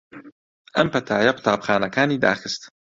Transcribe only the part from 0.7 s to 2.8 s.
ئەم پەتایە قوتابخانەکانی داخست